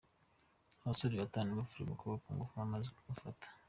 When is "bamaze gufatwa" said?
2.61-3.47